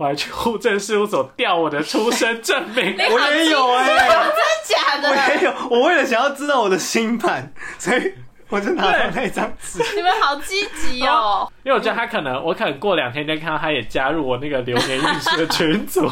[0.00, 2.96] 我还去户政事务所调我的出生证明。
[2.96, 4.32] 我也有哎、真的
[4.64, 5.10] 假的？
[5.10, 5.54] 我也有。
[5.68, 8.14] 我为了想要知道我的新版，所以
[8.48, 9.78] 我就拿到那张纸。
[9.94, 11.52] 你们好积极哦！
[11.64, 16.08] 因为我觉得他可能，我可能过两天就看到他也加入我那个流年运势的群组。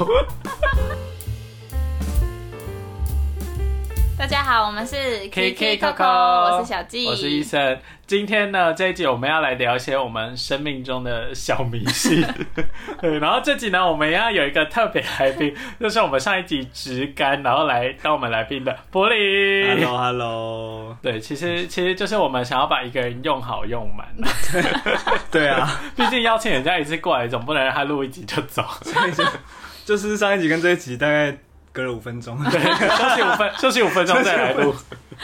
[4.19, 7.79] 大家好，我们是 K K Coco，Coco，我是小纪，我是医生。
[8.05, 12.27] 今天呢，这一集我们要来聊一些我们生命中的小迷信。
[13.00, 19.68] 对，然后这集呢，我们要有一个特别来宾， 就是我们上一集直干，然后来当我们来宾的柏林。
[19.68, 24.08] Hello Hello，对，其实其实就是我们想要把一个人用好用满，
[25.30, 28.64] 对啊，毕竟邀请人家一次过来，总不能让他录一集就走。
[28.82, 29.25] 所以就
[29.85, 31.32] 就是上一集跟这一集大概
[31.79, 32.37] 隔了五分钟。
[32.50, 34.75] 对，休息五分， 休息五分钟再来录。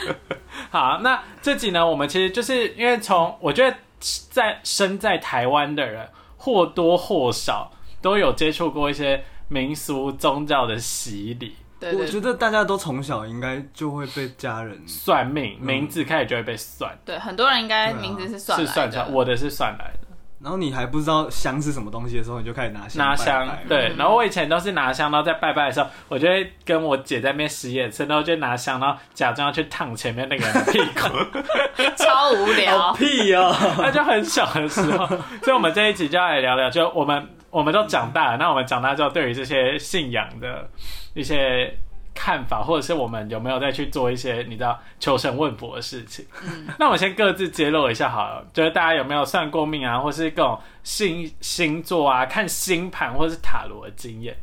[0.71, 12.01] 好，那这集呢，我们其实就是因为从我觉得在身在台湾的人或多或少都有接触过一些民俗宗教的洗礼，对对。
[12.01, 20.04] 我觉得大家都从小应该就会被家人算命，名字开始就会被算，对，很多人应该名字是算是算出来，我的是算来的。
[20.45, 31.09] 然后你还不知道香是什么东西的时候，你就开始拿香拿香拜拜，对，然后我以前都是拿香，然后在拜拜的时候，我就会跟我姐在那边使眼色，然后就拿香，然后假装要去烫前面那个人的屁股。
[31.97, 32.93] 超无聊。
[32.93, 33.55] 屁哦！
[33.79, 35.07] 那就很小的时候，
[35.41, 40.69] 所以我们这一集就要来聊聊，就我们我们都长大了，那我们长大之后对于这些信仰的
[41.15, 41.75] 一些
[42.15, 46.25] 看法，或者是我们有没有再去做一些你知道求神问卜的事情？
[46.79, 54.35] 那我先各自揭露一下好了，就是大家有没有算过命啊，或是各种星星座啊、看星盘或是塔罗的经验？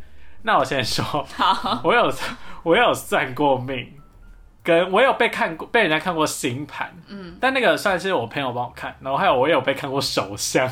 [0.42, 2.12] 那我先说，好， 我有
[2.62, 3.92] 我有算过命，
[4.64, 10.66] 跟我有被看过被人家看过星盘，嗯，但那个算是我朋友帮我看，然后还有我有被看过手相，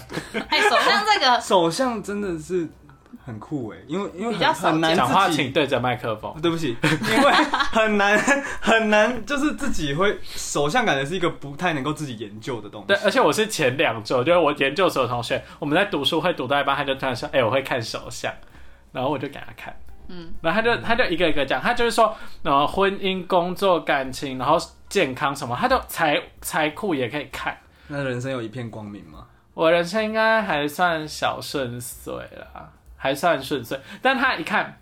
[0.48, 2.68] 哎，手相这个手相真的是
[3.24, 6.34] 很酷哎，因为因为比较少很很难讲话请对着麦克风。
[6.40, 7.32] 对不起，因为
[7.72, 8.18] 很难
[8.60, 12.86] 很难，就是自己会手相，感觉是一个不太能够自己研究的东西。
[12.88, 18.32] 对，而且我是前两周，就是我研究所的同学，我们在读书会读到一半，他就突然说：“哎、我会看手相。”
[18.92, 19.74] 然后我就给他看，
[20.08, 22.12] 嗯，然后他就他就一个一个讲，他就是说，
[22.42, 24.58] 呃，婚姻、工作、感情，然后
[24.88, 27.56] 健康什么，他就财财库也可以看。
[27.86, 29.26] 那人生有一片光明吗？
[29.54, 33.80] 我人生应该还算小顺遂啦，还算顺遂。
[34.02, 34.78] 但他一看，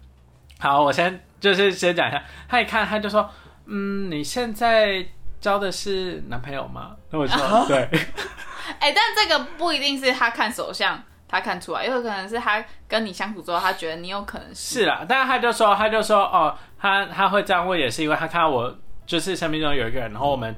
[0.59, 3.31] 好，我先就是先讲一下，他一看他就说，
[3.67, 5.07] 嗯，你现在
[5.41, 6.97] 交的是男朋友吗？
[7.11, 7.89] 那我说对，
[8.81, 15.07] 哎，但这个不一定是他看手相他看出来，有可能是他跟你相处之后，他觉得你有可能是是啦。
[15.09, 20.55] 但是他就说，他就说，哦，他他会这样问，也是因为他看到我就是生命中有一个人，然后我们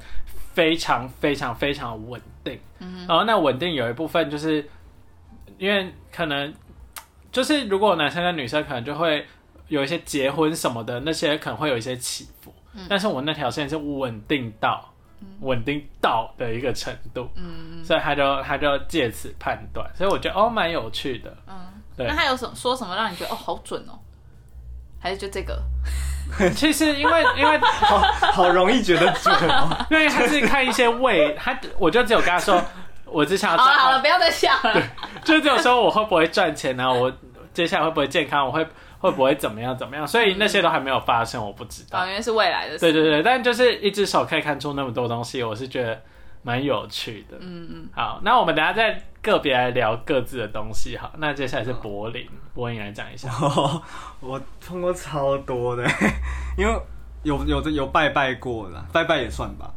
[0.54, 4.66] 非常非常非常稳定，嗯然后那稳定有一部分就是
[5.58, 6.52] 因为可能
[7.32, 9.26] 就是如果男生跟女生可能就会
[9.68, 12.52] 有一些结婚什么的，那些可能会有一些起伏，
[12.88, 14.86] 但是我那条线是稳定到。
[15.40, 21.54] 稳定到的一个程度，嗯所以他就他就借此判断，所以我觉得哦蛮有趣的，嗯，
[21.94, 24.00] 对那他有什么说什么让你觉得哦好准哦？
[24.98, 25.62] 还是就这个？
[26.56, 27.98] 其实因为因为好
[28.32, 29.76] 好容易觉得准哦。
[29.90, 32.58] 因为他是看一些胃，他我就只有跟他说，
[33.10, 34.82] 我只想要好了好了，不要再想了。
[35.24, 37.12] 就只有说我会不会赚钱啊，我
[37.52, 38.66] 接下来会不会健康，我会
[38.98, 42.06] 会不会怎么样怎么样，所以那些都还没有发生，我不知道哦，。
[42.06, 42.80] 因为是未来的事。
[42.80, 46.00] 对对对，但就是一只手可以看出那么多东西，我是觉得
[46.42, 47.36] 蛮有趣的。
[47.40, 50.96] 嗯嗯，好，那我们等下再个别来聊各自的东西。
[50.96, 53.28] 好，那接下来是柏林，柏林来讲一下。
[54.20, 55.84] 我通过超多的，
[56.56, 56.72] 因为
[57.22, 59.70] 有有的有拜拜过了，拜拜也算吧。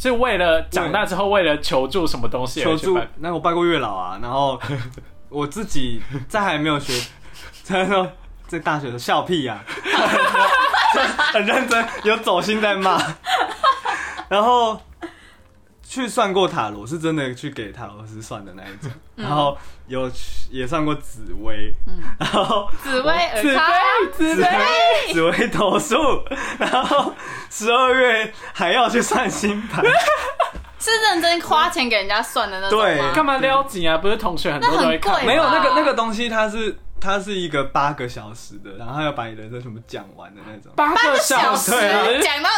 [0.00, 4.58] 是为了长大之后为了求助什么东西求助，那我拜过月老啊，然后
[5.28, 6.94] 我自己在还没有学，
[7.62, 8.10] 在说
[8.46, 9.62] 在大学的笑屁呀、
[11.34, 12.98] 很认真，有走心在骂，
[14.30, 14.80] 然后
[15.90, 19.58] 去算过塔罗，是真的去给塔罗师算的那一种，然后
[19.88, 20.08] 有
[20.48, 21.74] 也算过紫薇，
[22.16, 25.96] 然后紫薇尔紫康，薇，紫紫薇，薇紫薇投数，
[26.60, 27.12] 然后
[27.50, 29.84] 十二月还要去算星盘，
[30.78, 32.96] 是认真花钱给人家算的那种对。
[33.02, 33.10] 吗？
[33.12, 33.98] 干嘛撩紧啊？
[33.98, 35.26] 不是同学很多都会看。
[35.26, 40.72] 没有那个吧那个东西，它是它是一个八个小时的，然后它要把你人生全部讲完的那种。
[40.76, 41.72] 八个小时？
[41.72, 42.20] 时？
[42.22, 42.48] 讲到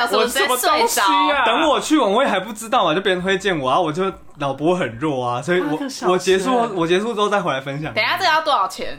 [0.00, 1.02] 小时，我我直接什么睡东西着。
[1.34, 1.44] 啊？
[1.46, 7.92] 等我去晚，我也还不知道嘛，就别人推荐我，然后我就脑波很弱啊，所以我我结束我结束之后再回来分享。
[7.94, 8.98] 等一下这个要多少钱？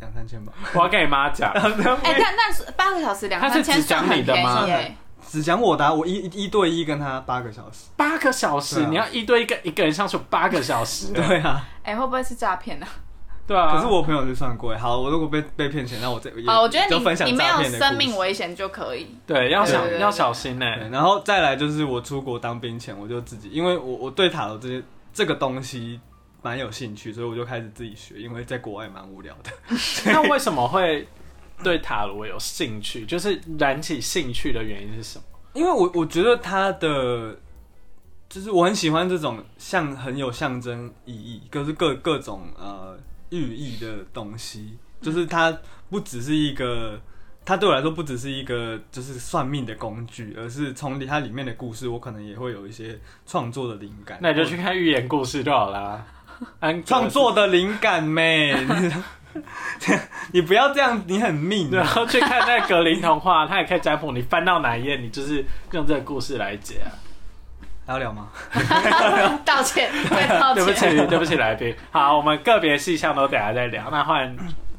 [0.00, 1.50] 两三千吧，我要跟你妈讲，
[2.02, 4.96] 哎，但但是八个小时两三千只讲算很你的吗便宜耶。
[5.28, 7.84] 只讲我的啊，我一一对一跟他八个小时。
[7.96, 12.86] 八个小时，啊你要一对一个一个人相处八个小时， 对啊，哎，会不会是诈骗呢？
[13.46, 13.74] 对啊。
[13.74, 19.06] 可是我朋友就算贵，好，我如果被被骗钱，那我这也哦，我觉得就分享你你没有生命危险就可以。
[19.26, 19.66] 对要
[19.98, 26.00] 要小心呢、对，然后再来就是我出国当兵前，我就自己，因为我我对塔罗这些这个东西
[26.42, 29.50] 蛮有兴趣，所以我就开始自己学，因为在国外蛮无聊的。
[30.06, 31.06] 那为什么会
[31.62, 33.04] 对塔罗有兴趣？
[33.06, 35.24] 就是燃起兴趣的原因是什么？
[35.52, 37.36] 因为我我觉得它的，
[38.28, 42.91] 就是我很喜欢这种像很有象征意义，就是各各种呃
[43.32, 45.58] 寓意的东西，就是它
[45.90, 47.00] 不只是一个。
[47.44, 52.96] 它对我来说不只是一个就是算命的工具，而是从它里面的故事，我可能也会有一些
[53.26, 54.16] 创作的灵感。
[54.22, 56.06] 那你就去看寓言故事就好啦。
[56.86, 58.54] 创作的灵感妹，
[60.30, 61.88] 你不要这样，你很命然啊！
[61.88, 64.12] 后去看那个格林童话，它也可以占卜。
[64.12, 66.94] 你翻到哪一页，你就是用这个故事来解啊。
[67.86, 68.28] 还要聊吗？
[69.44, 70.72] 道歉，对，道对不。
[70.72, 71.74] 起，对不起，来宾。
[71.90, 73.88] 好，我们个别细项都等下再聊。
[73.90, 74.36] 那换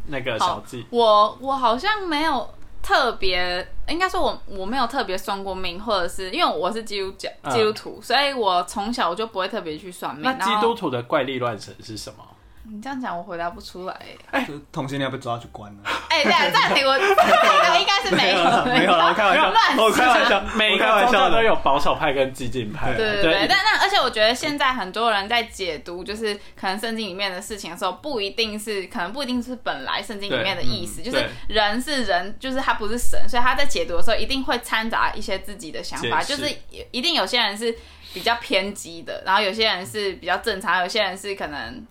[0.08, 2.50] 那个小好纪，，我我好像没有
[2.82, 10.24] 特别，应该说我我没有特别算过命，或者是因为我是基督教嗯基督徒，所以我从小我就不会特别去算命。
[10.24, 12.24] 那基督徒的怪力乱神是什么？
[12.66, 13.96] 你这样讲，我回答不出来。
[14.32, 15.80] 哎同性恋被抓去关了。
[16.10, 21.30] 哎、对， 暂停，我这个应该是没有，没有啦，我开玩笑，乱我开玩笑，每我开玩个宗教笑。
[21.32, 22.94] 都有保守派跟激进派。
[22.94, 36.50] 对对对，但那而且我觉得现在很多人在解读，就是可能圣经里面的事情的时候，不一定是可能不一定是本来圣经里面的意思，就是人是人，就是他不是神，所以他在解读的时候一定会掺杂一些自己的想法，就是
[36.92, 37.76] 一定有些人是
[38.14, 41.86] 比较偏激的，然后有些人是比较正常，有些人是可能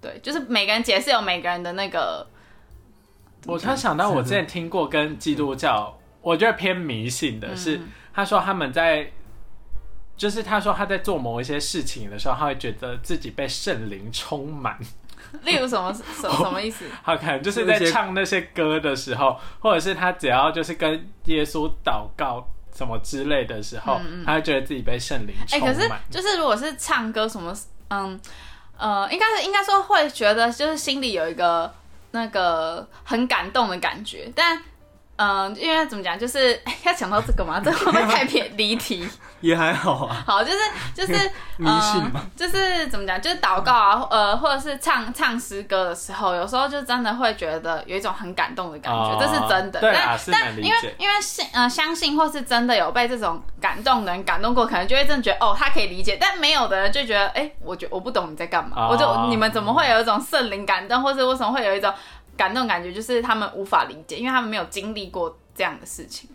[0.00, 2.26] 对，就是每个人解释有每个人的那个。
[3.46, 7.80] 我突然想到，我之前听过跟基督教，我觉得偏迷信的是，
[8.12, 9.10] 他说他们在，
[10.16, 14.78] 就是他说他在做某一些事情的时候，他会觉得自己被圣灵充满。
[15.44, 16.84] 例如什么什么什么意思？
[17.04, 25.88] 他可能就是在唱那些歌的时候，或者是他只要就是跟耶稣祷告什么之类的时候，他会觉得自己被圣灵哎、充可是。
[26.10, 27.56] 就是如果是唱歌什么，
[27.88, 28.20] 嗯
[28.80, 31.70] 呃，应该是应该说会觉得就是心里有一个
[32.12, 34.60] 那个很感动的感觉，但
[35.22, 39.06] 嗯、因为怎么讲，就是 要讲到这个嘛， 这会不会太偏离题？
[39.40, 40.58] 也还好啊，好，就是
[40.94, 41.12] 就是
[41.56, 42.20] 迷信嘛。
[42.24, 49.80] 嗯，就是怎么讲，就是祷告啊，呃，或者是唱唱诗歌的时候，有时候就真的会觉得有一种很感动的感觉，哦这是真的。
[49.80, 61.92] 对啊但但因为因为信呃相信或是真的有被这种感动的人感动过，可能就会真的觉得哦，他可以理解，但没有的人就觉得哎、我觉我不懂你在干嘛，哦我就你们怎么会有一种圣灵感动，或是为什么会有一种
[62.40, 66.30] 感动感觉，就是他们无法理解，因为他们没有经历过这样的事情。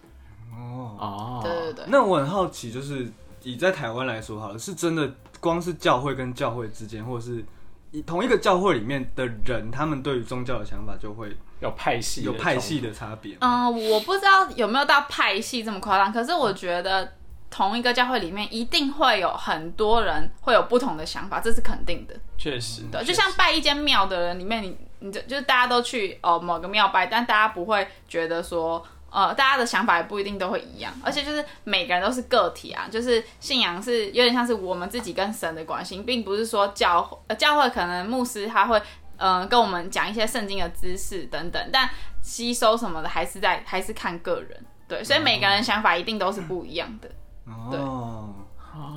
[0.54, 1.86] 哦，哦，对对对。
[1.88, 3.12] 那我很好奇，就是
[3.42, 7.44] 以在台湾来说好了，是真的光是教会跟教会之间，或者是
[7.90, 12.80] 以同一个教会里面的人，他们对于宗教的想法就会有派系，有派系。
[12.80, 13.36] 的差别。
[13.42, 17.14] 嗯，我不知道有没有到派系这么夸张，可是我觉得
[17.50, 22.16] 同一个教会里面一定会有很多人会有不同的想法，这是肯定的。
[22.38, 28.86] 确实，对，确实就像拜一间庙的人里面，你你就就是大家都去哦某个庙拜，但大家不会觉得说。
[29.12, 38.78] 呃，大家的想法也不一定都会一样，而且就是每个人都是个体啊，就是信仰是有点像是我们自己跟神的关系，并不是说教会呃教会可能牧师他会
[39.16, 41.90] 嗯、呃跟我们讲一些圣经的知识等等，但
[42.22, 47.10] 吸收什么的还是在还是看个人，对，所以每个人想法一定都是不一样的。
[47.46, 48.36] 哦，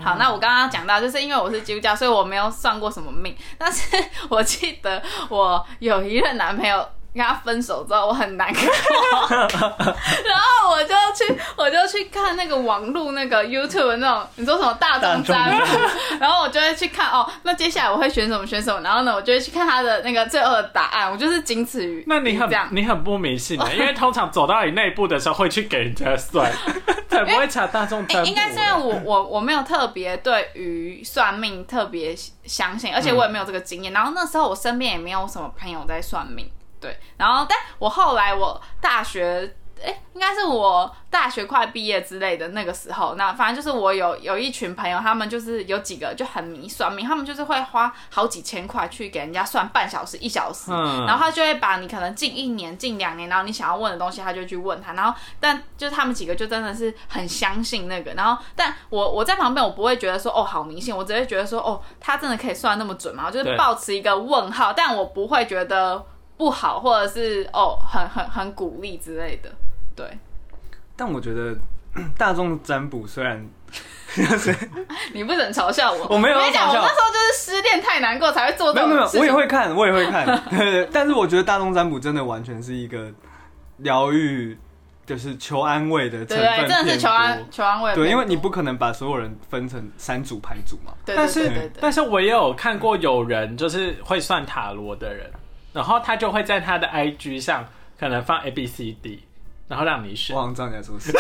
[0.03, 3.37] 好，那我刚刚讲到，就是因为我是基督教，所以我没有算过什么命。
[3.57, 3.97] 但是
[4.29, 8.61] 我记得我有一任男朋友跟他分手之后，我很难过，
[9.41, 15.79] 然后我就去我就去看那个网络那个 YouTube 的那种，你说什么大众占卜，
[16.21, 22.49] 然后我就会去看哦，那接下来我会选什么选什么，然后呢，我就会去看他的那个最后的答案，我就是仅此于那你很。
[22.71, 26.51] 你很不迷信的，因为通常走到你那一步的时候会去给人家算，
[27.09, 28.29] 才不会查大众占卜。
[28.29, 33.93] 应该是因为我我我没有特别对于算命特别相信，而且我也没有这个经验。
[33.93, 36.51] 然后那时候我身边也没有什么朋友在算命，
[36.81, 36.99] 对。
[37.17, 39.55] 然后，但我后来我大学。
[39.81, 54.95] 哎，应该是我大学快毕业之类的那个时候，那反正就是我有有一群朋友，他们就是有几个就很迷算命，他们就是会花好几千块去给人家算半小时、一小时，嗯然后他就会把你可能近一年、近两年，然后你想要问的东西，他就去问他。
[54.95, 58.13] 然后，但就是他们几个就真的是很相信那个。
[58.15, 63.27] 然后，但我我在旁边，我不会觉得说哦好迷信，我只会觉得说哦他真的可以算那么准吗？
[63.29, 66.05] 我就是对抱持一个问号，但我不会觉得
[66.39, 69.51] 不好，或者是哦很很很鼓励之类的。
[69.95, 70.07] 对，
[70.97, 71.55] 但我觉得
[72.17, 73.47] 大众占卜虽然
[75.13, 79.33] 你不准嘲笑我，我没有我跟你讲，我那时候就是失恋太难过才会做这没有没有，我也。
[79.33, 80.89] 会看，我也会看，对 对对。
[80.93, 83.13] 但是我觉得大众占卜真的完全是一个
[83.79, 84.57] 疗愈，
[85.05, 87.95] 就是求安慰的成分真的是求安求安慰。
[87.95, 90.93] 对，因为你不可能把所有人分成三组牌组嘛。
[91.05, 95.31] 对，但是但是我也有看过有人就是会算塔罗的人，
[95.79, 97.65] 然后他就会在他的 IG 上
[97.97, 99.23] 可能放 A B C D，
[99.69, 100.41] 然后让你选 我。
[100.41, 101.13] 好像知道你在说什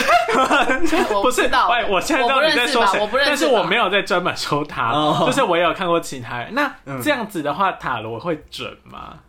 [1.14, 6.52] 我不是，知道，喂，我现在知道你在说谁，我不认识吧，但是我没有在专门说他，哦就是我也有看过其他人。
[6.54, 9.20] 那嗯这样子的话，塔罗会准吗？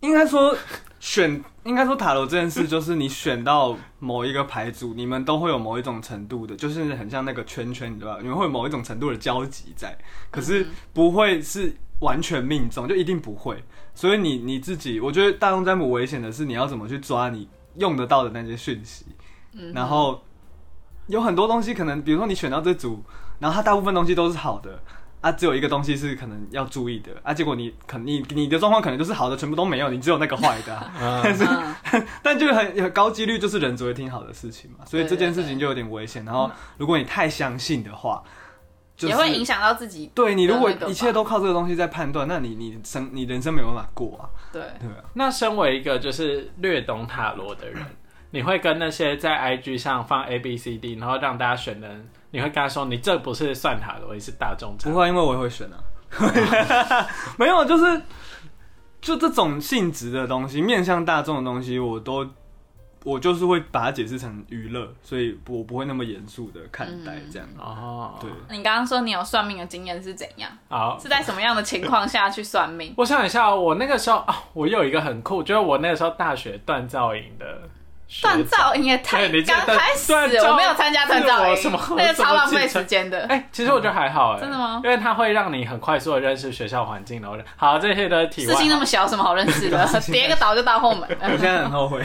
[0.00, 0.54] 应该说
[1.00, 8.18] 选，应该说塔罗这件事，就是你选到某一个牌组，你们都会有某一种程度的，就是很像那个圈圈，你知道吧？
[8.20, 9.96] 你们会有某一种程度的交集在，
[10.30, 13.64] 可是不会是完全命中，就一定不会。
[13.98, 19.04] 所以你你自己，我觉得大众占卜危险的是你要怎么去抓你用得到的那些讯息，
[19.54, 20.22] 嗯然后
[21.08, 23.02] 有很多东西可能，比如说你选到这组，
[23.40, 24.80] 然后它大部分东西都是好的。
[25.20, 36.24] 啊，只有一个东西是可能要注意的啊，结果你可你你的状况可能就是好的全部都没有，你只有那个坏的、 啊，嗯，嗯， 但就很很高几率就是人只会听好的事情嘛，所以这件事情就有点危险。
[36.24, 38.22] 然后如果你太相信的话，
[38.98, 40.10] 就是也会影响到自己。
[40.14, 45.04] 对你如果一切都靠这个东西在判断，那你你生你人生没有办法过啊，对，对啊。
[45.14, 47.86] 那身为一个就是略懂塔罗的人，
[48.32, 54.76] 你会跟那些在 IG 上放 A B C D，然后让大家选的人，你会跟他说你这不是算塔罗，你是大众。
[54.76, 55.78] 不会，因为我也会选啊。
[57.38, 58.02] 没有，就是
[59.00, 62.26] 就这种性质的东西，面向大众的东西，我都
[63.08, 67.48] 我就是会把它解释成娱乐，所以我不会那么严肃的看待这样。
[67.56, 70.50] 哦，对，你刚刚说你有算命的经验是怎样？
[70.68, 72.92] 好，是在什么样的情况下去算命？
[72.98, 77.62] 我想一下，我那个时候啊，我有一个很酷，就是我那个时候大学锻造营的
[78.22, 83.26] 锻造营也太刚开始，我没有参加锻造什么那个超浪费时间的。
[83.26, 89.86] 哎、其实我觉得还好哎、真的吗因为它会让你很快速的认识学校环境，然后好这些都是题外事情那么小，有 什么好认识的？
[90.10, 91.06] 叠个岛就到后门。
[91.20, 92.02] 我现在很后悔。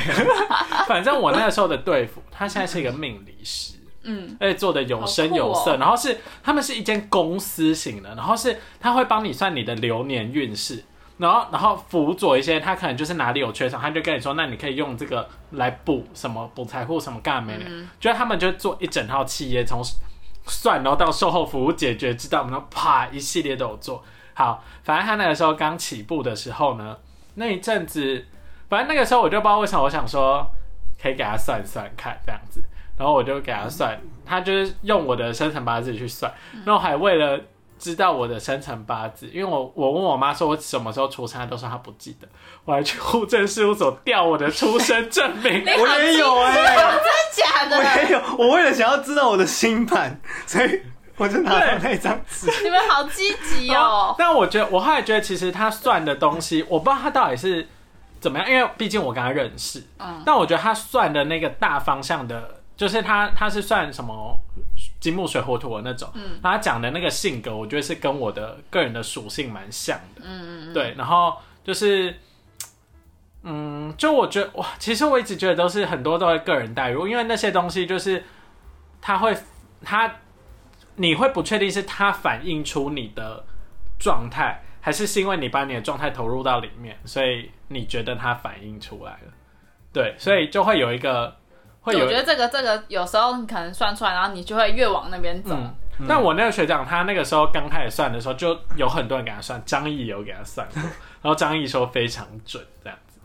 [0.87, 10.83] 反 正我那个时候的队服， 他现在是一个命理师，嗯，而且做的有声有色，哦然后是他们是一间公司型的，然后是他会帮你算你的流年运势。
[11.17, 17.65] 然后，然后辅佐一些，他可能就是哪里有缺少，他就跟你说，那你可以用这个来补什么补财库什么干没的，
[17.99, 19.81] 就是他们就做一整套企业，从
[20.45, 24.03] 算然后到售后服务解决之道，然后啪一系列都有做。
[24.33, 24.63] 好。
[24.83, 26.97] 反正他那个时候刚起步的时候呢，
[27.35, 28.25] 那一阵子，
[28.67, 30.45] 反正那个时候我就不知道为什么，我想说
[31.01, 32.61] 可以给他算算看这样子，
[32.97, 36.29] 然后我就给他算，他就是用我的生辰八字去算，
[36.65, 37.39] 然后还为了
[37.83, 42.25] 知道我的生辰八字，因为我我问我妈说我什么时候出生，她都说她不记得，
[42.63, 45.65] 我还去户政事务所调我的出生证明。
[45.77, 46.99] 我也有哎、真的
[47.33, 48.03] 假我的？
[48.03, 50.81] 也有，我为了想要知道我的星盘，所以
[51.17, 52.49] 我就拿到那张纸。
[52.63, 54.15] 你们好积极哦！
[54.17, 57.67] 但我觉得，我后来觉得，其实他算的东西，我不知道他到底是
[58.21, 59.83] 怎么样，因为毕竟我跟他认识。
[59.99, 64.37] 嗯但我觉得他算的那个大方向的，就是他他是算什么
[64.99, 66.09] 金木水火土的那种。
[66.13, 70.21] 嗯，他讲的那个性格，我觉得是跟我的个人的属性蛮像的。
[70.23, 70.73] 嗯嗯嗯。
[70.73, 72.15] 对，然后就是。
[73.45, 78.23] 嗯，就我觉得哇，其实我一直觉得都是很多都会个人代入，因为那些东西就是
[79.01, 79.35] 他会
[79.81, 80.15] 他
[80.95, 83.43] 你会不确定是他反映出你的
[83.99, 89.33] 状态，还是是因为你把你的状态投入到里面，所以你觉得他反映出来了。
[89.91, 91.35] 对，所以就会有一个
[91.83, 95.55] 会有我觉得这个这个有时候你可能算出来，然后你就会越往那边走。
[95.55, 95.75] 嗯。
[96.09, 100.81] 但我那个学长，他那个时候刚开始算的时候，就有很多人给他算， 张毅有给他算过，
[101.21, 103.19] 然后张毅说非常准这样子。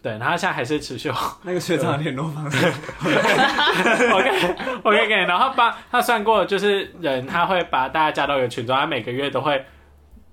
[0.00, 1.12] 对，然后他现在还是持续
[1.42, 2.66] 那个学长的联络方式
[3.04, 9.62] ，OK OK OK，，然后把他算过，就是人他会把大家加到一个群中，他每个月都会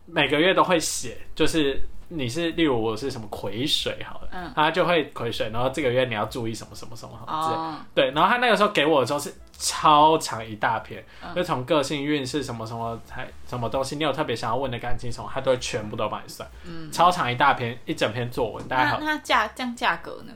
[0.05, 4.51] 每个月都会写，就是你是例如我是什么癸水好了，嗯。
[4.55, 7.55] 他就会癸水，然后这个月你要注意什么什么什么什么之类。
[7.55, 11.33] 哦，对，然后他那个时候给我的时候是超长一大篇，嗯。
[11.33, 16.91] 就从个性运势什么什么才什么东西，你有特别想要问的感情什么，他都会全部都帮你算，嗯。
[16.91, 18.99] 超长一大篇，一整篇作文，大家好。
[18.99, 20.33] 那那价这样价格呢？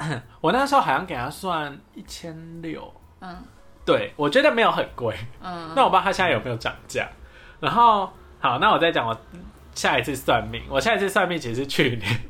[0.40, 3.36] 我那时候好像给他算一千六，嗯。
[3.82, 7.08] 对我觉得没有很贵，嗯，那我不知道他现在有没有涨价。
[7.58, 8.08] 然后
[8.38, 9.16] 好，那我再讲我
[9.74, 10.62] 下一次算命。
[10.68, 12.20] 我下一次算命其实是去年，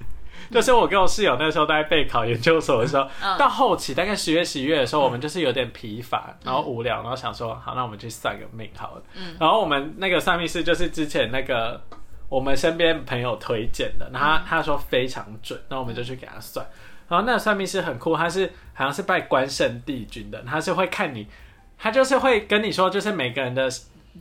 [0.51, 9.03] 就是我跟我室友那时候在备考研究所的时候，嗯到后期大概十月、十一月的时候，我们就是有点疲乏，然后无聊，然后想说，好，那我们去算个命好了。
[9.39, 11.81] 然后我们那个算命师就是之前那个
[12.29, 16.67] 我们身边朋友推荐的，然后他他说非常准，那我们就去给他算。
[17.09, 21.27] 然后那个算命师很酷，他是好像是拜关圣帝君的，他是会看你，
[21.77, 23.69] 他就是会跟你说，就是每个人的，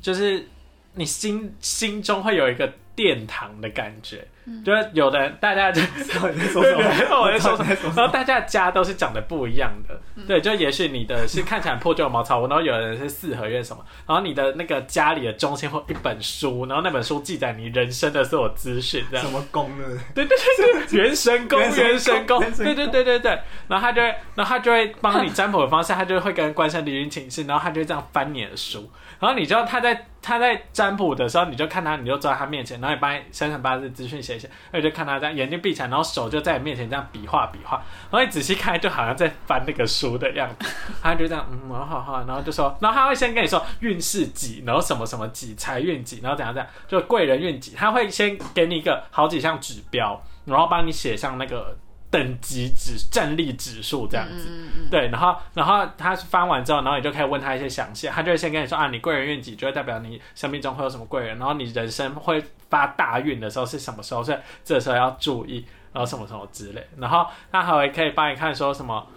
[0.01, 0.47] 就是
[0.95, 4.27] 你心心中会有一个殿堂的感觉，
[4.65, 5.79] 就是有的人大家就
[6.19, 6.83] 到底在说什么？
[7.21, 19.31] 我在说什么然后大家的家都是长得不一样的，对，就也许你的是看起来很破旧的茅草屋，然后有人是四合院什么，然后你的那个家里的中心会一本书，然后那本书记载你人生的所有资讯，这样什。
[19.31, 19.85] 么宫呢？
[20.13, 23.39] 对对对对，元神宫，元神宫元神宫，元神宫对对对对对。
[23.69, 40.69] 然后他就会，然后他就会帮你占卜的方式，他就会跟关圣帝君请示，然后他就会这样翻你的书，然后你就他在他在占卜的时候，你就看他，你就坐在他面前，然后你把生辰八字资讯写一写，然后就看他这样眼睛闭起来，然后手就在你面前这样比划比划，然后你仔细看，就好像在翻那个书的样子，
[41.01, 51.77] 他就这样，嗯，好好好，然后就说，然后他会先跟你说运势几，然后什么什么几，财运几，然后怎样怎样，就贵人运几，他会先给你一个好几项指标，然后帮你写上那个
[52.11, 54.47] 等级指战力指数这样子。
[54.49, 69.07] 嗯嗯对，然后然后他翻完之后，然后你就可以问他一些详细，他就会先跟你说啊，你贵人运几，就会代表你生命中会有什么贵人，然后你人生会发大运的时候是什么时候，所以这时候要注意，然后什么什么之类，然后他还会可以帮你看说什么，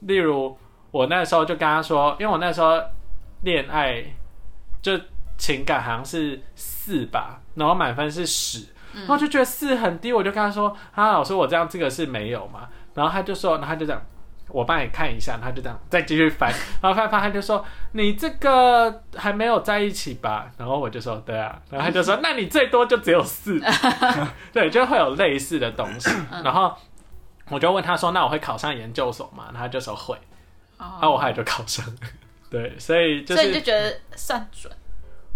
[0.00, 0.56] 例如
[0.92, 2.80] 我那时候就跟他说，因为我那时候
[3.42, 4.04] 恋爱
[4.80, 4.98] 就
[5.36, 8.64] 情感好像是四吧，然后满分是十。
[8.96, 14.02] 然后就觉得四很低，我就跟他说：“啊，老师，我这样这个是没有嘛？”然后他就说，然后他就这样，
[14.48, 16.50] 我帮你看一下，他就这样再继续翻，
[16.80, 23.60] 然后翻翻，他就说：“你这个还没有在一起吧？”然后我就说：“对啊。”然后他就说：“那你最多就只有四。
[24.52, 26.10] ”对，就会有类似的东西。
[26.42, 26.74] 然后
[27.50, 30.16] 我就问他说：“那我会考上研究所吗？”然后他就说会，
[30.78, 31.92] 然后我后来就考上了。
[32.48, 34.72] 对，所以就所以你就觉得算准。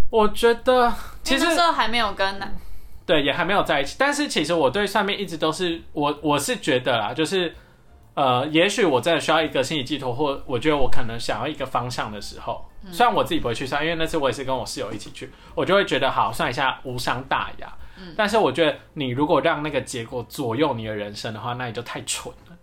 [0.09, 2.52] 我觉得其实那时候还没有跟男，
[3.11, 3.97] 对，也还没有在一起。
[3.99, 7.52] 但是其实我对上面一直都是我，我是觉得啦，就是
[8.14, 17.73] 呃，也许我真的需要一个心理寄托，或我觉得我可能想要一个方向的时候，虽然我自己不会去算，因为那次我也是跟我室友一起去，我就会觉得好算一下无伤大雅。
[18.17, 22.57] 但是我觉得你如果让那个结果左右你的人生的话，那你就太蠢了。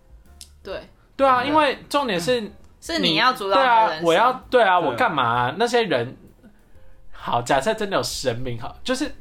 [0.62, 0.80] 对，
[1.14, 3.90] 对啊，因为重点是是你要主导对啊。
[4.02, 6.16] 我要对啊，我干嘛啊、那些人
[7.12, 9.12] 好，假设真的有神明好，就是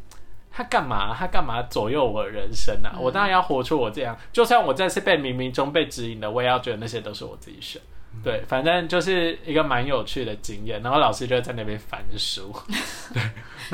[0.57, 1.13] 他干嘛？
[1.15, 2.89] 他干嘛左右我的人生啊？
[2.95, 4.17] 嗯我当然要活出我这样。
[4.33, 7.79] 就算我这次被冥冥中被指引的，我也要觉得那些都是我自己选。
[8.23, 10.81] 对，反正就是一个蛮有趣的经验。
[10.81, 12.51] 然后老师就在那边翻书，
[13.13, 13.21] 对，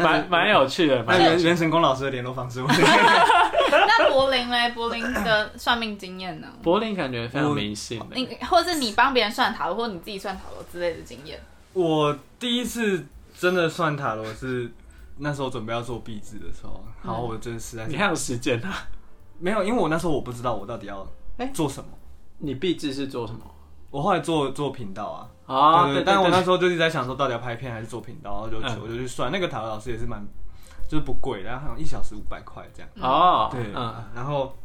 [0.04, 0.98] 蛮蛮有趣的。
[0.98, 2.68] 那蛮有趣元元神宫老师的联络方式，我
[3.72, 6.48] 那柏林呢，柏林的算命经验呢？
[6.62, 8.08] 柏林感觉非常迷信的。
[8.14, 11.40] 你或是你帮别人算塔罗，或你自己算塔罗之类的经验。
[11.72, 13.06] 我第一次
[13.40, 14.70] 真的算塔罗是
[15.24, 18.72] 那时候准备要做壁纸的时候，然后我真的实在是你还有时间啊？
[19.40, 21.08] 没有，因为我那时候我不知道我到底要
[21.38, 21.90] 哎做什么。
[22.40, 23.40] 你壁纸是做什么？
[23.90, 30.26] 我后来做做频道啊，啊对对，但我那时候就一直在想说，到底要拍片还是做频道，然后就嗯我就去算，那个塔罗老师也是蛮
[30.90, 32.90] 就是不贵，然后好像一小时五百块这样。
[33.00, 34.56] 哦，对，嗯，然后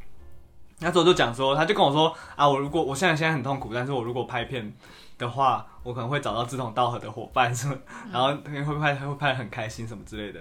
[0.81, 4.73] 那时候就讲说，他就跟我说啊，我如果我现在现在很痛苦，但是我如果拍片
[5.19, 7.75] 的话，我可能会找到志同道合的伙伴什么，
[8.13, 10.39] 然后会拍会拍得很开心什么之类的。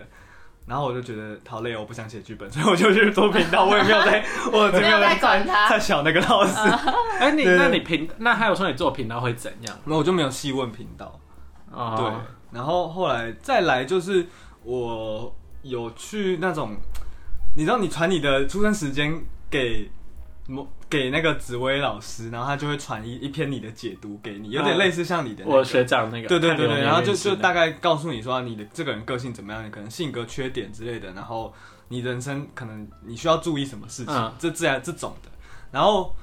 [0.66, 5.70] 然后我就觉得好累哦，我不想写剧本， 所以我就去做频道，我也没有在， 我也没有在在管他。
[5.70, 6.54] 在小那个老师，
[7.22, 9.80] 哎、你那你频那还有说你做频道会怎样？
[9.86, 11.18] 那我就没有细问频道。
[11.72, 12.12] 哦，对，
[12.52, 14.28] 然后后来再来就是
[14.64, 16.76] 我有去那种，
[17.56, 19.18] 你知道你传你的出生时间
[19.50, 19.97] 给某
[20.90, 25.58] 给那个紫薇老师，然后他就会传一一篇你的解读给你，有点嗯类似像你的、那个。
[25.58, 31.54] 我学长那个，对对对对，然后就就大概告诉你说你的这个人个性怎么样，你可能性格缺点之类的，然后
[31.90, 34.34] 你人生可能你需要注意什么事情，嗯。
[34.40, 35.30] 这自然这种的，
[35.72, 36.16] 然后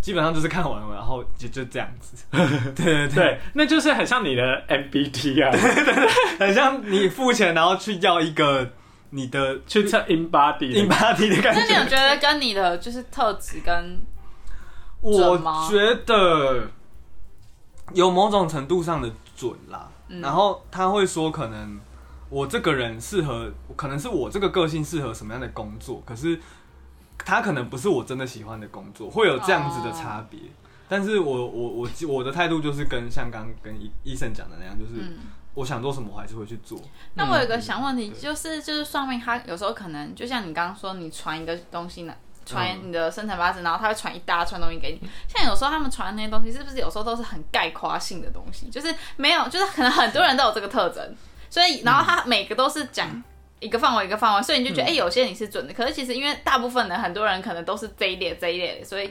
[0.00, 5.50] 基本上就是看完了，然后就就这样子， 对对对，对，那就是很像你的 MBT 啊，
[6.38, 8.70] 很像你付钱然后去要一个
[9.10, 14.00] 你的去测 in body 的 in body 的感那你有觉，得跟你的就是特质跟
[15.00, 16.68] 我准吗觉得
[17.94, 19.88] 有某种程度上的准啦。
[20.08, 21.78] 嗯然后他会说，可能
[22.28, 26.38] 我这个人适合，可能是我这个个性适合什么样的工作，可是
[27.18, 30.38] 他可能不是我真的喜欢的工作，会有这样子的差别。
[30.88, 35.18] 但是我我我我的态度就是跟像刚跟医医生讲的那样，就是嗯。
[35.56, 36.78] 我想做什么，我还是会去做。
[37.14, 42.14] 那我有一个想问题，就是就是算命，他有时候可能就像你刚刚说，你传一个东西呢，
[42.44, 45.08] 传你的生辰八字，然后他会传一大串东西给你。
[45.26, 48.68] 像有时候他们传的那些东西，是不是有时候都是很概括性的东西？
[48.68, 51.16] 就是没有，就是可能很多人都有这个特征，
[51.48, 53.22] 所以然后他每个都是讲
[53.58, 59.10] 一个范围一个范围，所以你就嗯觉得哎、有些你是准的，可是其实因为大部分的很多人可能都是这一列这一列的，所以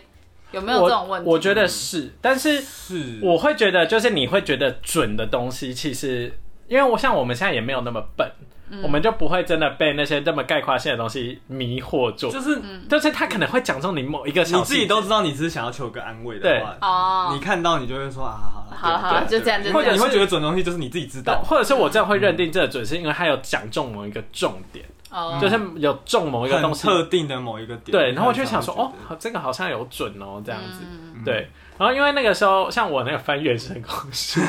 [0.56, 1.28] 有没有这种问题？
[1.28, 6.34] 我我觉得是，但是是，我会觉得，就是你会觉得准的东西，其实
[6.68, 8.32] 因为我像我们现在也没有那么笨，
[8.70, 8.82] 嗯。
[8.82, 12.32] 我们就不会真的被那些这么概括性的东西迷惑住。
[12.32, 17.30] 就是就是他可能会讲中你某一个小你自己都知道你只是想要求个安慰的话，哦。
[17.34, 19.84] 你，看到你就会说啊，好了好就这样就或。
[19.84, 26.88] 者你会觉得准东西就是你自己知道，或者是我这样会认定这个准，是因为他有讲中某一个重点，哦，就是有中某一个很东西。
[26.88, 27.92] 特定的某一个点。
[27.92, 30.80] 对，然后我就想说，哦这个好像有准哦，这样子。
[30.82, 34.40] 嗯对，然后因为那个时候，像我那个翻原神公式，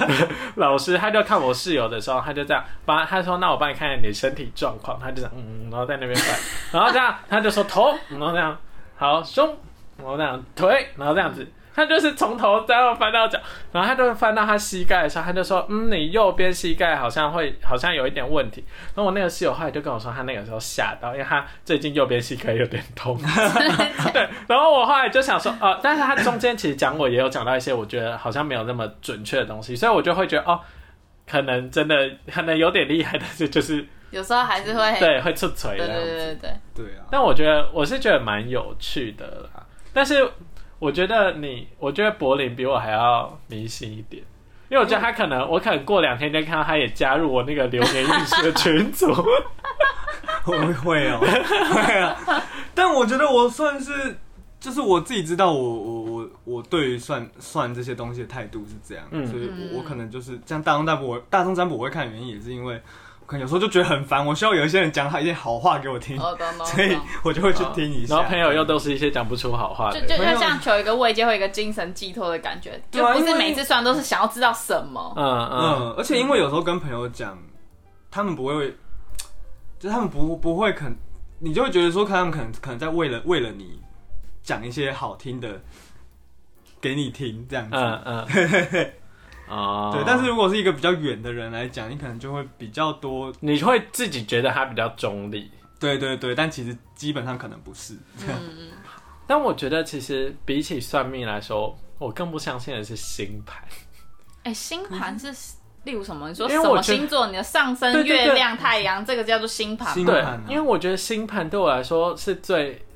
[0.56, 6.38] 老师他就看我室友的时候，他就这样帮他说，那我帮你看看你的身体状况，他就这样，嗯，然后在那边翻，
[6.72, 8.56] 然后这样他就说头，然后这样
[8.96, 9.56] 好胸，
[9.96, 11.46] 然后这样腿，然后这样子。
[11.78, 13.38] 他就是从头这样翻到脚，
[13.70, 18.64] 然后他就翻到他膝盖的时候，他就说：“嗯，你右边膝盖好像会好像有一点问题。”
[18.94, 23.16] 然后我那个室友后来就跟我说，他那个时候吓到，因为他最近右边膝盖有点痛。
[24.12, 30.58] 对，然后我后来就想说，呃，但是他中间其实讲我也有讲到一些我觉得好像没有那么准确的东西，所以我就会觉得哦，
[31.30, 36.06] 可能真的可能有点厉害，但是就是有时候还是会，对会出锤对对这样子。
[36.08, 39.62] 对对对，对啊，但我觉得我是觉得蛮有趣的啦，
[39.92, 40.28] 但是
[40.78, 44.22] 我觉得你，我觉得柏林比我还要迷信一点。
[44.68, 49.06] 因为我觉得他可能，我可能过两天就看到他也加入我那个流年运势的群组。
[50.44, 52.16] 我会哦，会啊。
[52.74, 54.18] 但我觉得我算是，
[54.60, 62.80] 就是我自己知道我，我我我对于算算这些东西的态度是这样，嗯所以嗯我我可能就是像大众占卜，我大众占卜我会看原因也是因为，我
[63.28, 67.00] 可能有时候就觉得很烦，我需要有一些人讲好一些好话给我听，哦懂懂所以懂。
[67.22, 68.14] 我就会去听一下。
[68.14, 75.12] 然后朋友又都是一些讲不出好话的就就像求一个慰藉或一个精神寄托的感觉，就不是对啊因为每次算都是想要知道什么。
[75.14, 77.38] 嗯嗯嗯，而且因为有时候跟朋友讲，
[78.10, 78.70] 他们不会，
[79.78, 80.96] 就是他们不不会肯，
[81.38, 83.78] 你就会觉得说，他们可能可能在为了为了你
[84.42, 85.60] 讲一些好听的
[86.80, 87.76] 给你听这样子。
[87.76, 88.26] 嗯嗯，
[89.48, 97.94] 哦，对，但是如果是一个比较远的人来讲，你可能就会比较多，你会自己觉得他比较中立，对对对，但其实基本上可能不是。
[98.26, 98.70] 嗯，
[99.26, 103.62] 但我觉得其实比起算命来说，我更不相信的是星盘。
[104.44, 105.34] 哎，星盘是
[105.84, 106.28] 例如什么？
[106.28, 107.26] 你说什么星座？
[107.28, 109.94] 你的上升、月亮、太阳，这个叫做星盘？
[109.94, 112.86] 对星盘啊，因为我觉得星盘对我来说是最最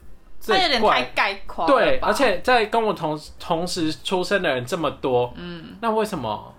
[0.47, 1.03] 它有点太。
[1.15, 6.55] 概括了对，而且在跟我同同时出生的人这么多，嗯，那为什么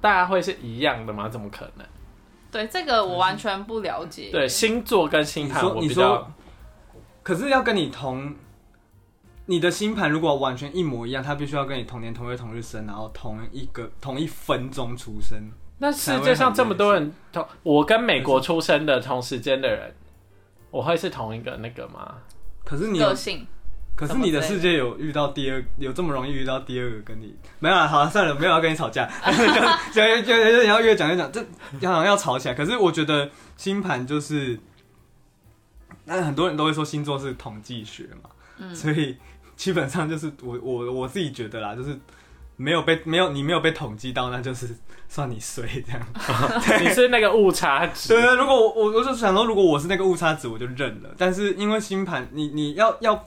[0.00, 1.28] 大家会是一样的吗？
[1.28, 1.86] 怎么可能？
[2.50, 4.28] 对这个我完全不了解。
[4.30, 6.32] 对，星座跟星盘我比较你说，
[7.22, 8.34] 可是要跟你同，
[9.46, 15.50] 你的星盘如果完全一模一样，他必须要跟你同年同月同日生，然后同一个同一分钟出生。
[15.78, 19.94] 那世界上这么多人同，我跟美国出生的同时间的人，
[20.70, 22.16] 我会是同一个那个吗？
[22.64, 23.46] 可是你个性，
[23.94, 27.86] 可是你的世界有遇到第二，有这么容易遇到第二个跟你没有啊？
[27.86, 29.08] 好了，算了，没有要跟你吵架，
[29.92, 31.40] 就就就就要越讲越讲，这
[31.86, 32.54] 好像要吵起来。
[32.54, 34.58] 可是我觉得星盘就是，
[36.06, 39.16] 那很多人都会说星座是统计学嘛，嗯所以
[39.56, 41.98] 基本上就是我我我自己觉得啦，就是
[42.62, 44.68] 没有被没有你没有被统计到，那就是
[45.08, 46.00] 算你衰这样。
[46.80, 51.10] 你是那个误差值对，对，如果我我我就想说，如果我是那个误差值，我就认了。
[51.18, 53.26] 但是因为星盘，你你要要，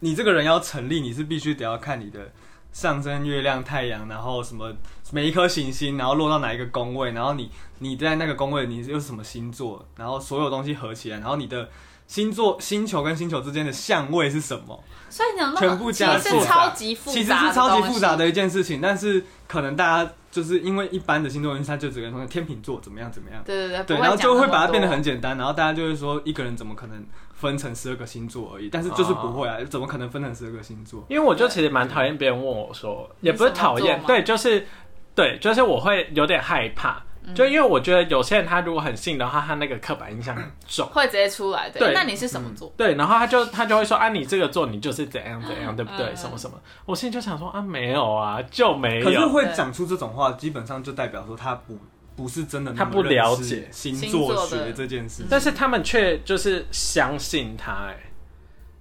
[0.00, 2.32] 你这个人要成立，你是必须得要看你的
[2.72, 4.72] 上升、月亮、太阳，然后什么
[5.12, 11.68] 每一颗行星，然后落到哪一个宫位，然后你你在那个宫位你又是什么星座，然后所有东西合起来，然后你的
[12.06, 14.82] 星座星球跟星球之间的相位是什么？
[15.08, 18.16] 所以你有那全部加其实是超级复杂，其实是超级复杂。
[18.16, 23.40] 的一件事情，但是可能大家就是因为一般的星座运势，他就只跟说天秤座怎么样怎么样。
[23.44, 28.68] 对对对，对，然后就会把它变得很简单，然后大家就会说一个人怎么可能分成十二个星座而已？
[28.68, 31.04] 但是就是不会啊，怎么可能分成十二个星座？
[31.08, 34.66] 因为我就其实蛮讨厌别人问我说，也不是讨厌对，就是
[35.14, 40.86] 对，就是我会有点害怕，嗯就因为我觉得有些人他如果很信的话，他那个刻板印象很重。
[40.88, 41.68] 会直接出来。
[41.70, 42.72] 对，对那你是什么座？
[42.76, 46.06] 对，然后他就他就会说啊，你这个座你就是怎样怎样，对不对？
[46.06, 49.28] 嗯什么什么，我心里就想说啊，没有啊，就没可是有。
[49.28, 51.78] 会讲出这种话，基本上就代表说他不
[52.14, 55.24] 不是真的那么他不了解认识星星座学这件事。
[55.28, 57.96] 但是他们却就是相信他，哎，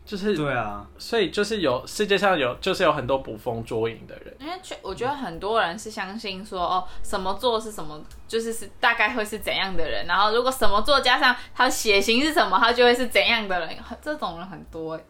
[0.05, 13.75] 就是对啊，所以就是有世界上有就是有很多捕风捉影的人，因为确我觉得很多人是相信说哦，什么座是什么，就是是大概会是怎样的人，然后如果什么座加上他的血型是什么，他就会是怎样的人。
[13.99, 15.03] 这种人很多欸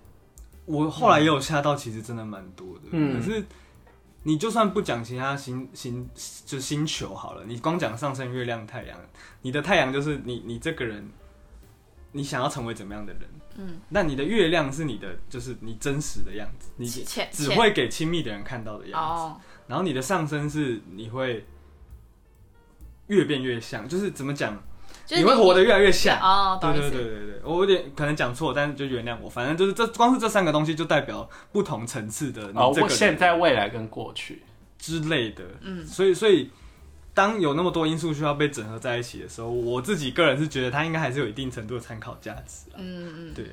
[0.66, 2.84] 我后来也有吓到，其实真的蛮多的。
[2.92, 3.46] 嗯可是
[4.24, 6.10] 你就算不讲其他星星
[6.46, 8.98] 就星球好了，你光讲上升、月亮、太阳，
[9.42, 11.12] 你的太阳就是你你这个人，
[12.16, 13.22] 你想要成为怎么样的人？
[13.58, 18.98] 嗯，那你的月亮是你的，就是你真实的样子，你只会给亲密的人看到的样子。
[18.98, 21.46] 哦，然后你的上升是你会
[23.08, 24.58] 越变越像，就是怎么讲？
[25.10, 26.18] 你会活得越来越像。
[26.20, 26.72] 哦，对。
[26.72, 29.30] 对对对对，我有点可能讲错，但是就原谅我。
[29.30, 34.42] 反正就是这光是这三个东西就代表不同层次的你哦，这个现在、未来跟过去，
[34.80, 35.44] 之类的。
[35.62, 36.50] 嗯，所以所以
[37.16, 42.76] 当有那么多因素需要被整合在一起的时候，我自己个人是觉得它应该还是有一定程度的参考价值啊。
[42.78, 43.46] 嗯嗯，对，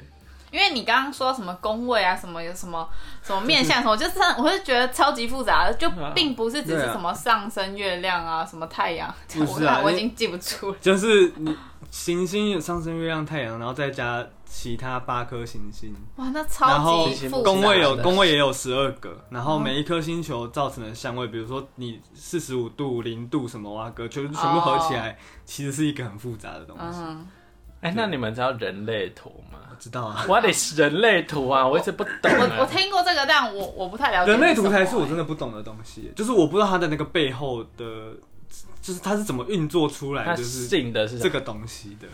[0.50, 2.86] 因为你刚刚说什么宫位啊，什么有什么
[3.22, 10.76] 什么面相什么，就是我是觉得超级复杂的，就 并不是只是什么上升月亮啊，什么太阳，不是啊我我已经记不住了。
[10.80, 11.56] 就是你
[11.90, 15.94] 行星有上升、月亮、太阳，然后再加其他八颗行星。
[16.16, 17.42] 哇，那然超后级复杂。
[17.42, 26.98] 宫位有的宫位也有十二个，然后每一颗星球造成的相位，比如说你四十五度、零度什么哇哥，全全部合起来，其实是一个很复杂的东西。
[26.98, 27.26] 嗯，
[27.80, 29.58] 哎、那你们知道人类图吗？
[29.70, 31.66] 我知道啊，What is 人类图啊？
[31.66, 32.66] 我一直不懂、我我啊。
[32.70, 34.32] 听过这个，但我我不太了解。
[34.32, 38.12] 人类图才是我真的不懂的东西，就是我不知道它的那个背后的，
[38.82, 41.30] 就是它是怎么运作出来，他就是信的是什么？
[41.30, 42.06] 这个东西的。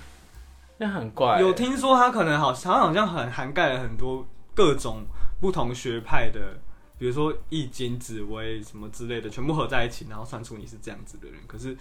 [0.78, 5.04] 那很怪、欸有听说他可能好，他好像很涵盖了很多各种
[5.40, 6.58] 不同学派的，
[6.96, 11.40] 比如说易经、紫微什么之类的，全部合在一起，然后算出你是这样子的人。
[11.46, 11.76] 可是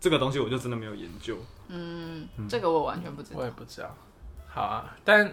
[0.00, 1.36] 这个东西我就真的没有研究。
[1.68, 3.44] 嗯，这个我完全不知道我。
[3.44, 3.94] 也不知道。
[4.46, 5.26] 好啊，但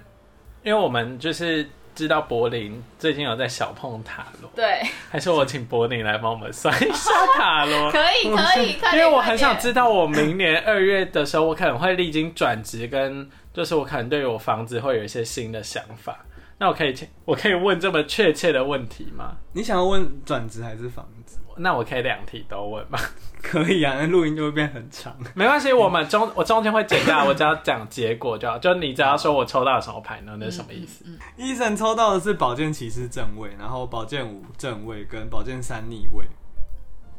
[0.64, 7.90] 因为我们就是知道柏林最近有在小碰塔罗，对，还是我请柏林来帮我们算一下塔罗。
[7.92, 9.00] 可以可以， 可以。
[9.00, 9.58] 因为我很想。
[9.58, 16.20] 知道，我明年二月的时候，我可能会历经转职，跟就是我可能对于我房子会有一些新的想法。
[16.58, 19.36] 那我可以请，我可以问这么确切的问题吗？
[19.54, 21.40] 你想要问转职还是房子？
[21.58, 23.00] 那我可以两题都问吗？
[23.42, 25.16] 可以啊，那录音就会变很长。
[25.36, 28.58] 没关系，我们中我中间会剪掉，我只要讲结果就好。
[28.58, 30.36] 就你只要说我抽到什么牌呢？
[30.40, 31.06] 那是什么意思？
[31.38, 36.26] 医生抽到的是宝剑骑士正位，然后宝剑五正位跟宝剑三逆位。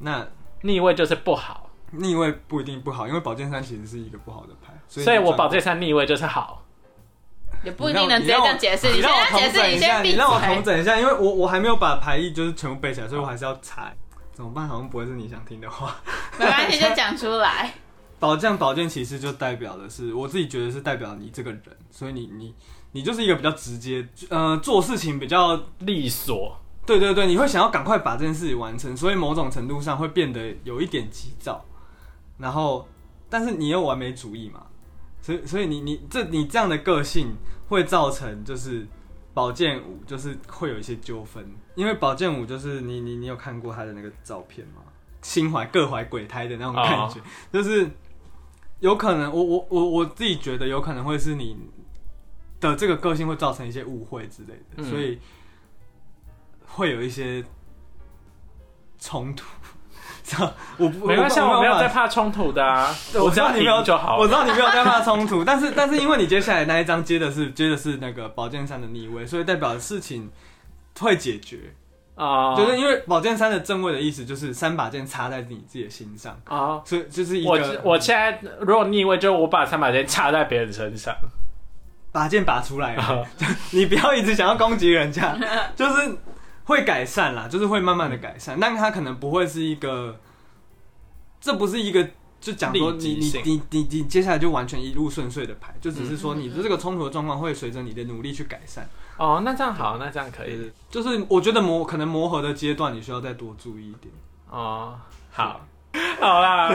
[0.01, 0.27] 那
[0.63, 6.66] 逆位就是不好，逆位不一定不好，因为宝剑三其实是一个不好的牌，所以所以我宝宝剑三逆位就是好。
[7.67, 8.87] 也不一定能直接这样解释。
[8.87, 10.63] 你现让我统在解释，整一下，你先闭你让我重。
[10.65, 13.95] 整一下，因为我我还没有把牌意就是全部背起来，所以我还是要猜。
[14.33, 14.69] 怎么办？
[14.69, 15.97] 好像不会是你想听的话。
[16.39, 17.75] 没关系，就讲出来。
[18.19, 22.55] 宝剑宝剑骑士就代表的是，我自己觉得是代表你这个人，所以你你
[22.93, 31.65] 你就是一个比较直接，呃，做事情比较利索，对对对，你会想要赶快把这件事情完成，所以某种程度上会变得有一点急躁，
[32.39, 32.89] 然后
[33.29, 34.63] 但是你又完美主义嘛，
[35.27, 37.35] 所以所以你你这你这样的个性
[37.69, 38.87] 会造成就是
[39.35, 44.83] 宝剑五就是会有一些纠纷，因为宝剑五就是你你你有看过他的那个照片吗？
[45.23, 47.21] 心怀各怀鬼胎的那种感觉
[47.53, 47.91] 就是
[48.79, 51.57] 有可能我我我我自己觉得有可能会是你
[52.61, 55.19] 的这个个性会造成一些误会之类的，嗯所以
[56.67, 57.45] 会有一些
[59.01, 59.45] 冲突。
[60.79, 64.17] 我不没关系，我没有在在怕冲突的啊，我知道你没有就好。
[64.19, 70.31] 我知道你没有在怕冲突， 但是但是因为你接下来那一张接的是接的是那个宝剑三的逆位，所以代表事情
[70.99, 71.59] 会解决。
[72.17, 81.15] 啊，就是因为宝剑三的正位的意思就是三把剑插在你自己的心上，啊，所以就是一我个我现在如果逆位，就是我把三把剑插在别人身上。
[82.13, 83.23] 把剑拔出来啊，
[83.73, 85.37] 你不要一直想要攻击人家，
[85.77, 86.17] 就是
[86.67, 90.21] 会改善啦，就是会慢慢的改善，但它可能不会是一个，
[91.41, 92.07] 这不是一个
[92.39, 98.89] 就讲说你你你你你接下来就完全一路顺遂的牌，就只是说你的这个冲突的状况会随着你的努力去改善。
[99.17, 100.59] 哦，那这样好，那这样可以。
[100.59, 104.13] 对，就是我觉得磨可能磨合的阶段，你需要再多注意一点。
[104.51, 104.95] 哦，
[105.31, 105.61] 好，
[106.21, 106.69] 好啦，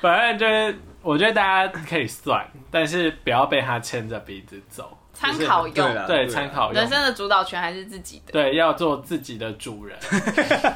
[0.00, 8.32] 反正就是我觉得大家可以算，但是不要被他牵着鼻子走，参考用，对对参考用人，生的主导权还是自己的。
[8.32, 9.96] 对，要做自己的主人。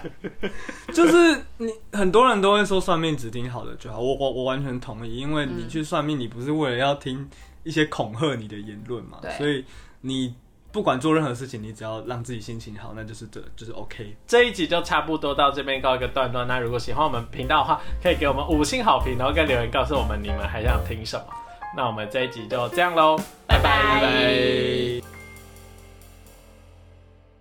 [0.94, 7.28] 就是你很多人都会说算命只听好的就好，我我我完全同意，因为你去算命，你不是为了要听
[7.64, 9.64] 一些恐吓你的言论嘛对，所以
[10.02, 10.35] 你
[10.72, 14.16] 不管做任何事情，你只要让自己心情好，那就是这就是 OK。
[14.26, 16.46] 这一集就差不多到这边告一个段段。
[16.46, 21.24] 那如果喜欢我们频道的话，可以给我们五星好评，然后跟留言告诉我们你们还想听什么。
[21.74, 25.15] 那我们这一集就这样喽，拜拜拜拜。